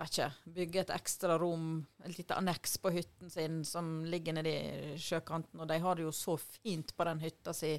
[0.00, 4.54] ikke, bygge et ekstra rom, et lite anneks på hytten sin som ligger nedi
[4.96, 7.74] sjøkanten, og de har det jo så fint på den hytta si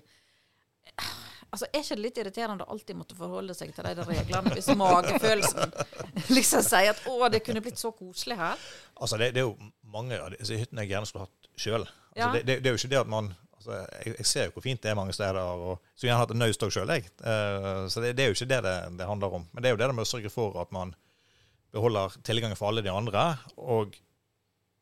[1.52, 4.70] Altså, Er ikke det litt irriterende å alltid måtte forholde seg til de reglene hvis
[4.80, 5.74] magefølelsen
[6.38, 8.62] liksom sier at 'å, det kunne blitt så koselig her'?
[8.96, 11.84] Altså, det, det er jo mange av disse hyttene jeg gjerne skulle hatt sjøl.
[11.84, 12.32] Altså, ja.
[12.32, 14.66] det, det, det, er jo ikke det at man altså, jeg, jeg, ser jo hvor
[14.66, 17.12] fint det er mange steder, og skulle gjerne hatt en naust òg sjøl, jeg.
[17.20, 18.62] Uh, så det, er jo ikke det,
[19.02, 19.48] det handler om.
[19.52, 20.96] Men det er jo det med å sørge for at man
[21.76, 23.28] beholder tilgangen for alle de andre.
[23.60, 23.96] Og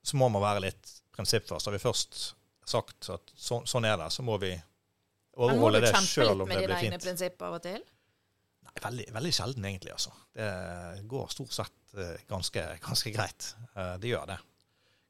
[0.05, 1.65] så må man være litt prinsippfast.
[1.65, 2.21] Har vi først
[2.69, 4.53] sagt at så, sånn er det, så må vi
[5.39, 6.59] overholde det sjøl om det blir fint.
[6.59, 7.81] Men må du kjempe litt med dine egne prinsipper av og til?
[8.69, 10.13] Nei, veldig, veldig sjelden egentlig, altså.
[10.35, 10.51] Det
[11.09, 13.53] går stort sett uh, ganske, ganske greit.
[13.73, 14.39] Uh, det gjør det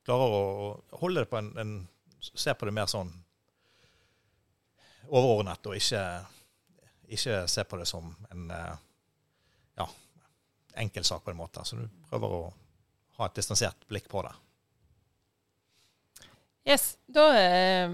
[0.10, 1.80] klarer å holde det på en, en
[2.20, 3.14] Se på det mer sånn
[5.08, 6.02] overordnet, og ikke,
[7.16, 9.86] ikke se på det som en ja,
[10.84, 11.64] enkel sak på en måte.
[11.64, 12.42] Så du prøver å
[13.22, 14.34] ha et distansert blikk på det.
[16.68, 17.90] Yes, Da eh,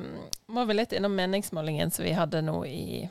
[0.48, 3.06] må vi litt innom meningsmålingen som vi hadde nå i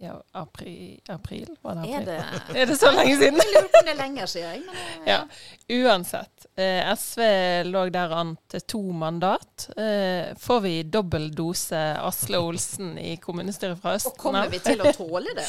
[0.00, 1.94] ja, april, april, var det april?
[1.94, 2.24] Er det,
[2.62, 3.40] er det så lenge siden?
[3.42, 4.68] Jeg lurer på om det er lenger siden.
[4.68, 5.16] Men, ja.
[5.16, 5.78] ja.
[5.78, 6.46] Uansett.
[6.54, 7.24] Eh, SV
[7.66, 9.66] lå der an til to mandat.
[9.74, 14.14] Eh, får vi dobbel dose Asle Olsen i kommunestyret fra Østen?
[14.14, 15.48] Og kommer vi til å tåle det?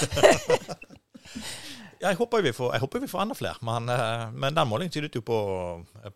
[2.01, 4.71] ja, jeg håper, vi får, jeg håper vi får enda flere, men, eh, men den
[4.71, 5.39] målingen tydet jo på,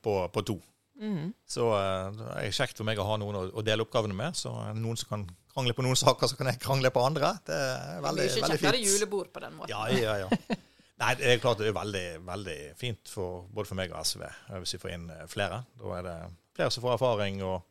[0.01, 0.57] på, på to.
[0.99, 1.31] Mm.
[1.49, 4.37] Så uh, det er kjekt for meg å ha noen å, å dele oppgavene med.
[4.37, 7.33] Så noen som kan krangle på noen saker, så kan jeg krangle på andre.
[7.47, 8.85] Det er veldig, det er veldig fint.
[8.91, 9.73] julebord på den måten.
[9.73, 10.61] Ja, ja, ja.
[11.03, 14.21] Nei, det er klart det er veldig, veldig fint for både for meg og SV
[14.61, 15.63] hvis vi får inn eh, flere.
[15.81, 16.17] Da er det
[16.55, 17.63] flere som får erfaring, og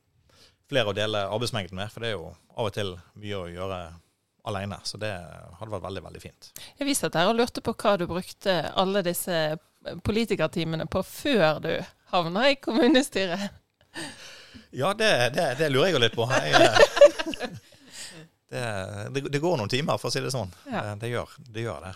[0.69, 1.93] flere å dele arbeidsmengden med.
[1.93, 3.81] For det er jo av og til mye å gjøre
[4.51, 4.79] alene.
[4.85, 6.51] Så det hadde vært veldig, veldig fint.
[6.81, 9.39] Jeg viste at dere lurte på hva du brukte alle disse
[10.07, 11.73] politikertimene på før du
[12.13, 13.51] havna i kommunestyret?
[14.71, 16.27] Ja, det, det, det lurer jeg jo litt på.
[16.33, 16.53] Jeg,
[18.49, 20.53] eh, det, det, går noen timer, for å si det sånn.
[20.71, 20.95] Ja.
[20.97, 21.93] Det, gjør, det, gjør, det.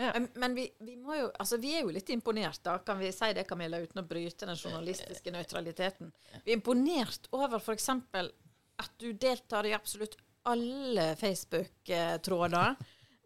[0.00, 0.12] Ja.
[0.14, 2.78] Men, men vi, vi må jo Altså, vi er jo litt imponert, da.
[2.86, 6.12] Kan vi si det, Camilla, uten å bryte den journalistiske nøytraliteten?
[6.44, 7.90] Vi er imponert over f.eks.
[7.90, 10.16] at du deltar i absolutt
[10.48, 12.78] alle Facebook-tråder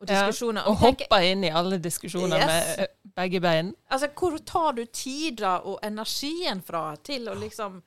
[0.04, 0.60] og diskusjoner.
[0.62, 2.46] Ja, og Og tenker- inn i alle diskusjoner Yes.
[2.78, 3.74] med begge bein.
[3.90, 7.82] Altså, hvor tar du tida og energien fra til å liksom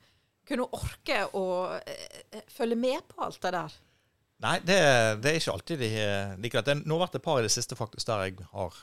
[0.48, 1.44] kunne orke å
[1.86, 3.72] eh, følge med på alt det der?
[4.40, 4.76] Nei, det,
[5.22, 5.88] det er ikke alltid de
[6.40, 6.66] liker det.
[6.66, 8.74] Det har nå vært et par i det siste faktisk der jeg har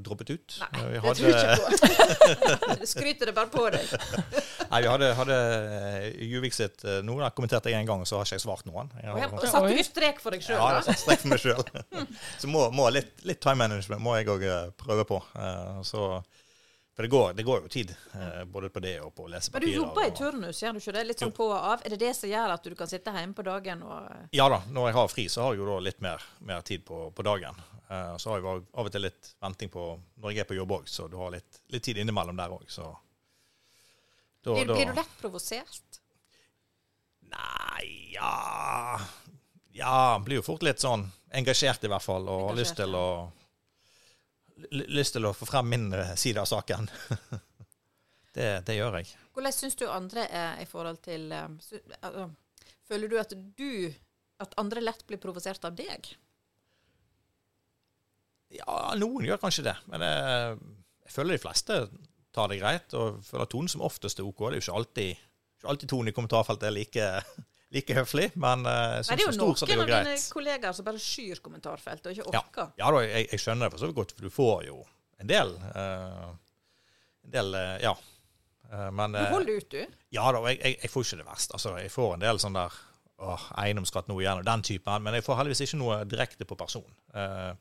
[0.00, 0.54] droppet ut.
[0.72, 2.86] Nei, Vi det hadde- tror jeg ikke på.
[2.94, 3.92] Skryter det bare på deg.
[4.72, 8.08] Nei, vi hadde, hadde eh, Juvik sitt eh, Noen har kommentert det en gang, og
[8.08, 8.88] så har ikke jeg svart noen.
[9.02, 10.56] Jeg har, og satte du strek for deg sjøl?
[10.56, 11.64] ja, jeg har satt strek for meg sjøl.
[12.42, 14.46] så må, må litt, litt time management må jeg òg
[14.80, 15.20] prøve på.
[15.36, 16.06] Eh, Så,
[16.92, 19.52] for det går, det går jo tid, eh, både på det og på å lese
[19.54, 21.04] Men du jobber i turnus, gjør du ikke det?
[21.08, 21.84] Litt sånn på og av.
[21.84, 24.58] Er det det som gjør at du kan sitte hjemme på dagen og Ja da,
[24.72, 27.24] når jeg har fri, så har jeg jo da litt mer, mer tid på, på
[27.28, 27.56] dagen.
[27.92, 29.82] Eh, så har jeg av og til litt venting på
[30.22, 32.64] når jeg er på jobb òg, så du har litt, litt tid innimellom der òg,
[34.42, 35.98] blir, blir du lett provosert?
[37.32, 38.98] Nei, ja
[39.72, 43.06] Ja, blir jo fort litt sånn engasjert i hvert fall, og har lyst til å
[44.70, 46.86] Lyst til å få frem min eh, side av saken.
[48.36, 49.08] det, det gjør jeg.
[49.34, 52.28] Hvordan syns du andre er i forhold til altså,
[52.86, 53.90] Føler du at du
[54.44, 56.12] At andre lett blir provosert av deg?
[58.52, 60.56] Ja, noen gjør kanskje det, men jeg,
[61.06, 61.78] jeg føler de fleste
[62.32, 64.38] tar det greit, og føler tonen som oftest er OK.
[64.46, 65.24] Det er jo ikke alltid,
[65.60, 67.08] ikke alltid tonen i kommentarfeltet er like,
[67.76, 69.26] like høflig, men eh, jeg sett det er greit.
[69.26, 72.72] jo stort sett det noen av dine kollegaer som bare skyr kommentarfeltet og ikke orker.
[72.80, 74.80] Ja da, jeg, jeg skjønner det for så vidt godt, for du får jo
[75.22, 76.32] en del Uh,
[77.22, 77.92] En del, uh, ja.
[78.72, 79.98] Uh, men Du eh, holder ut, du.
[80.16, 81.52] Ja da, jeg, jeg, jeg får ikke det verst.
[81.54, 82.74] Altså, jeg får en del sånn der
[83.22, 86.56] åh, eiendomsskatt nå igjen, og den typen, men jeg får heldigvis ikke noe direkte på
[86.58, 86.88] person.
[87.14, 87.52] Eh,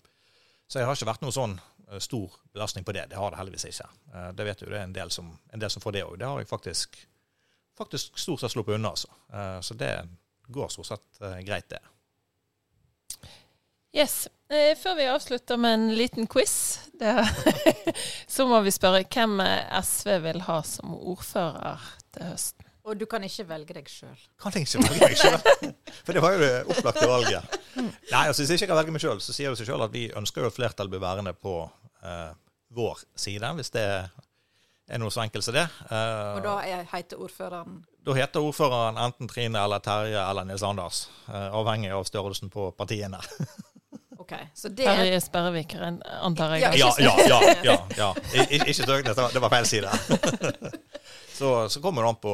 [0.71, 1.57] så jeg har ikke vært noe sånn
[1.91, 3.09] eh, stor belastning på det.
[3.11, 3.87] Det har det heldigvis ikke.
[4.15, 6.13] Eh, det vet du, det er en del som, en del som får det òg.
[6.21, 6.95] Det har jeg faktisk,
[7.77, 9.11] faktisk stort sett sluppet unna, altså.
[9.35, 9.91] Eh, så det
[10.47, 11.81] går stort sett greit, det.
[13.91, 14.29] Yes.
[14.79, 16.55] Før vi avslutter med en liten quiz,
[16.99, 17.11] det,
[18.27, 19.39] så må vi spørre hvem
[19.83, 21.83] SV vil ha som ordfører
[22.15, 22.70] til høsten.
[22.83, 24.17] Og du kan ikke velge deg sjøl.
[24.41, 25.37] Kan jeg ikke velge meg sjøl?
[26.05, 27.59] For det var jo det opplagte valget.
[27.77, 29.93] Nei, altså Hvis jeg ikke kan velge meg sjøl, så sier det seg sjøl at
[29.93, 31.53] vi ønsker jo at flertall blir værende på
[32.01, 32.31] eh,
[32.73, 33.85] vår side, hvis det
[34.91, 35.67] er noe så enkelt som det.
[35.93, 40.63] Eh, Og da er, heter ordføreren da heter ordføreren enten Trine eller Terje eller Nils
[40.65, 43.19] Anders, eh, avhengig av størrelsen på partiene.
[44.21, 44.33] OK.
[44.57, 46.79] Så det er Terje Sperrevik, antar jeg.
[46.81, 47.77] Ja, Ja, ja, ja.
[47.97, 48.09] ja.
[48.33, 49.93] I- Ikke var- det var feil side.
[51.41, 52.33] Så, så kommer det an på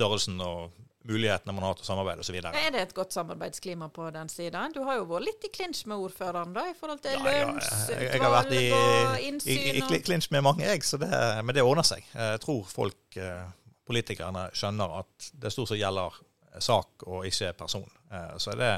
[0.00, 0.70] størrelsen og
[1.08, 2.36] mulighetene man har til å samarbeide osv.
[2.44, 4.74] Er det et godt samarbeidsklima på den siden?
[4.76, 7.46] Du har jo vært litt i klinsj med ordføreren da, i forhold til Ja, ja,
[7.54, 8.02] innsyn.
[8.04, 11.08] jeg har vært i, i, i, i og kli- klinsj med mange, jeg, så det,
[11.40, 12.04] men det ordner seg.
[12.12, 13.46] Jeg tror folk, eh,
[13.88, 16.20] politikerne, skjønner at det stort sett gjelder
[16.62, 17.88] sak og ikke person.
[18.12, 18.70] Eh, Så er det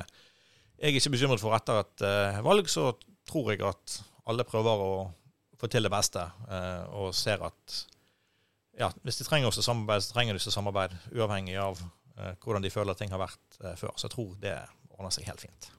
[0.83, 2.93] jeg er ikke bekymret for etter et eh, valg, så
[3.29, 3.99] tror jeg at
[4.31, 4.95] alle prøver å
[5.59, 6.23] få til det beste,
[6.99, 7.75] og ser at
[8.79, 12.35] ja, hvis de trenger oss til samarbeid, så trenger de til samarbeid, uavhengig av eh,
[12.43, 13.95] hvordan de føler ting har vært eh, før.
[13.97, 14.57] Så jeg tror det
[14.93, 15.71] ordner seg helt fint.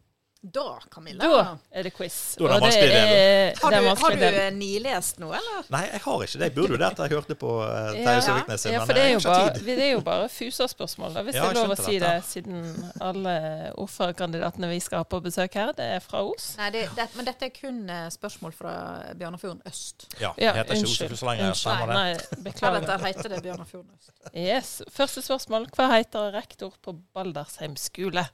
[0.43, 1.23] Da, Camilla.
[1.23, 2.36] Da er det quiz.
[2.36, 2.97] Da er det Og vanskelig del.
[3.08, 5.69] er- Har det er du, har du eh, nilest noe, eller?
[5.71, 6.41] Nei, jeg har ikke det.
[6.49, 9.03] Jeg burde jo det etter jeg hørte på uh, Terje Søviknes sin, Ja, for det
[9.06, 11.95] er jo bare, det er jo bare fusa-spørsmål, hvis Ja, det er lov å si
[12.03, 12.60] det, siden
[12.99, 13.36] alle
[13.79, 16.49] ordførerkandidatene vi skal ha på besøk her, det er fra Os.
[16.60, 18.75] Nei, det, det, men dette er kun eh, spørsmål fra
[19.15, 20.10] Bjørnafjorden øst.
[20.19, 21.12] Ja, Ja, det heter ikke unnskyld.
[21.13, 21.49] Oslo så lenge.
[21.53, 21.88] unnskyld.
[21.88, 21.95] Nei.
[21.95, 22.84] Nei, beklager.
[22.84, 24.12] Heretter heter det Bjørnafjorden øst.
[24.36, 24.75] Yes.
[24.91, 25.69] Første spørsmål.
[25.71, 28.27] Hva heter rektor på Baldersheim skole?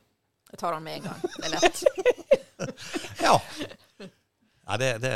[0.51, 1.21] Jeg tar den med en gang.
[1.21, 1.83] Det er lett.
[3.23, 3.35] Ja.
[4.67, 5.11] ja det, det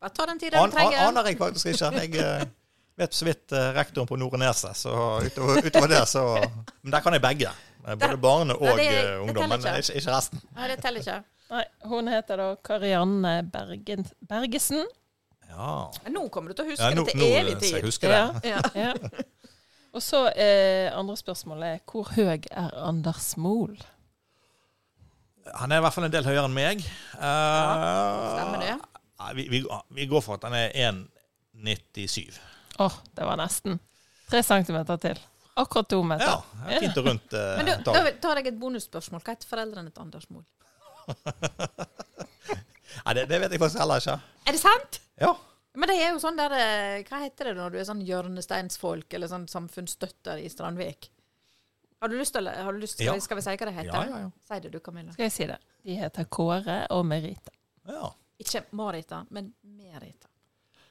[0.00, 1.02] Bare ta den tida an, du an, trenger.
[1.08, 1.90] aner jeg faktisk ikke.
[2.02, 2.42] Jeg eh,
[2.98, 4.92] vet så vidt eh, rektoren på Nore Neset, så
[5.22, 6.24] utover, utover det så
[6.82, 7.52] Men der kan jeg begge.
[7.86, 10.42] Eh, Både barne og Nei, det- det ungdom, men ikke, ikke resten.
[10.56, 11.18] Nei, det teller ikke.
[11.54, 14.82] Nei, hun heter da Karianne Bergen, Bergesen.
[15.46, 15.72] Ja.
[16.10, 17.84] Nå kommer du til å huske ja nå, det til nå evig skal jeg tid.
[17.86, 18.50] huske det.
[18.50, 18.60] Ja.
[18.86, 18.94] Ja.
[19.96, 23.78] Og så eh, andre spørsmålet er hvor høy er Anders Mohl?
[25.54, 26.82] Han er i hvert fall en del høyere enn meg.
[26.82, 28.74] Eh, Stemmer det?
[29.36, 29.60] Vi, vi,
[29.96, 32.36] vi går for at han er 1,97.
[32.82, 33.78] Å, det var nesten.
[34.28, 35.20] Tre centimeter til.
[35.56, 36.28] Akkurat to meter.
[36.28, 39.22] Ja, fint og rundt Uh, Men da, da tar jeg et bonusspørsmål.
[39.24, 40.44] Hva heter foreldrene til Anders Mohl?
[43.06, 44.16] Nei, det, det vet jeg faktisk heller ikke.
[44.44, 44.98] Er det sant?
[45.22, 45.30] Ja.
[45.76, 49.16] Men det er jo sånn der eh, Hva heter det når du er sånn hjørnesteinsfolk
[49.16, 51.08] eller sånn samfunnsstøtter i Strandvik?
[52.02, 53.14] Har du lyst til, å- har du lyst, Ja.
[53.14, 53.92] vi, skal vi si hva det heter?
[53.94, 54.30] Ja, ja, ja.
[54.48, 55.12] Si det du, Camilla.
[55.12, 55.58] Skal jeg si det?
[55.84, 57.50] De heter Kåre og Merita.
[57.88, 58.12] ja.
[58.38, 60.28] Ikke Marita, men Merita.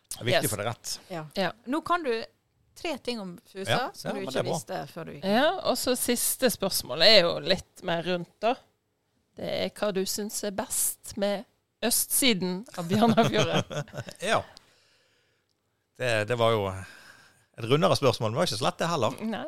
[0.09, 0.49] Det er viktig Yes.
[0.49, 0.99] for det rett.
[1.11, 1.25] Ja.
[1.35, 1.51] Ja.
[1.67, 2.23] Nå kan du
[2.75, 5.23] tre ting om Fusa Ja, som ja, du ikke visste før du gikk.
[5.25, 8.55] Ja, og så siste spørsmål er jo litt mer rundt, da.
[9.35, 11.45] Det er hva du syns er best med
[11.83, 13.85] østsiden av Bjørnafjorden.
[14.21, 14.41] Ja.
[15.97, 19.21] Det, det var jo et rundere spørsmål, men det var ikke så lett det heller.
[19.21, 19.45] Nei.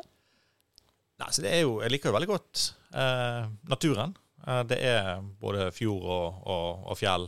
[1.18, 4.14] Nei, så det er jo, Jeg liker jo veldig godt eh, naturen.
[4.46, 7.26] Eh, det er både fjord og, og, og fjell.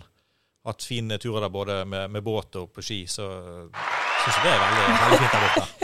[0.68, 3.26] Hatt fine turer der både med, med båt og på ski, så
[3.70, 5.64] syns jeg det er veldig, veldig fint der borte.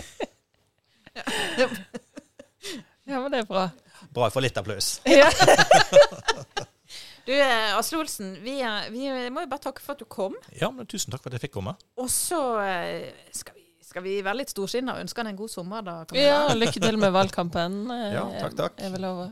[3.07, 3.69] Ja, men det er bra.
[4.11, 4.89] Bra jeg får litt applaus.
[5.07, 5.29] Ja.
[7.27, 8.61] Du, eh, Asle Olsen, vi,
[8.95, 10.37] vi må jo bare takke for at du kom.
[10.55, 11.73] Ja, men Tusen takk for at jeg fikk komme.
[11.99, 13.56] Og så eh, skal
[13.97, 15.93] skal vi være litt storsinna og ønske han en god sommer, da?
[16.13, 17.79] Ja, lykke til med valgkampen.
[18.17, 18.83] Ja, takk, takk.
[18.85, 19.31] Er vil love.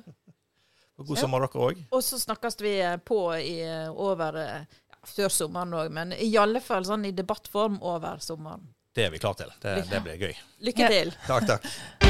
[0.96, 1.20] Og God Ja.
[1.27, 1.83] sommer dere òg.
[1.92, 6.14] Og så snakkes vi eh, på i, eh, over eh, ja, før sommeren òg, men
[6.16, 8.64] i alle fall sånn i debattform over sommeren.
[8.94, 9.53] Det er vi klar til.
[9.61, 10.33] Det, det blir gøy.
[10.64, 10.88] Lykke Ja.
[10.96, 11.12] til.
[11.27, 11.68] Takk, takk.